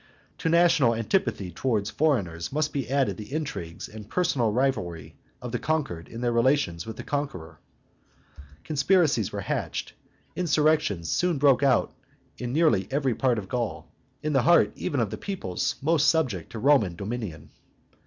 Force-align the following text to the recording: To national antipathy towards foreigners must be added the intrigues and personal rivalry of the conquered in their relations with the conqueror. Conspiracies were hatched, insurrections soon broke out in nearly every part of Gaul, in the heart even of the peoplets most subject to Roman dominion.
To 0.39 0.49
national 0.49 0.95
antipathy 0.95 1.51
towards 1.51 1.91
foreigners 1.91 2.51
must 2.51 2.73
be 2.73 2.89
added 2.89 3.17
the 3.17 3.31
intrigues 3.31 3.87
and 3.87 4.09
personal 4.09 4.51
rivalry 4.51 5.15
of 5.43 5.51
the 5.51 5.59
conquered 5.59 6.07
in 6.07 6.21
their 6.21 6.31
relations 6.31 6.87
with 6.87 6.97
the 6.97 7.03
conqueror. 7.03 7.59
Conspiracies 8.63 9.31
were 9.31 9.41
hatched, 9.41 9.93
insurrections 10.35 11.07
soon 11.11 11.37
broke 11.37 11.61
out 11.61 11.93
in 12.39 12.51
nearly 12.51 12.87
every 12.89 13.13
part 13.13 13.37
of 13.37 13.47
Gaul, 13.47 13.91
in 14.23 14.33
the 14.33 14.41
heart 14.41 14.71
even 14.75 15.01
of 15.01 15.11
the 15.11 15.17
peoplets 15.19 15.75
most 15.83 16.09
subject 16.09 16.51
to 16.53 16.57
Roman 16.57 16.95
dominion. 16.95 17.51